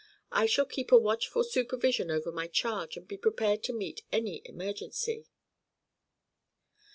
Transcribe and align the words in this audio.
I 0.31 0.47
shall 0.47 0.65
keep 0.65 0.91
a 0.91 0.97
watchful 0.97 1.43
supervision 1.43 2.09
over 2.09 2.31
my 2.31 2.47
charge 2.47 2.97
and 2.97 3.07
be 3.07 3.17
prepared 3.19 3.61
to 3.65 3.71
meet 3.71 4.01
any 4.11 4.41
emergency." 4.45 5.27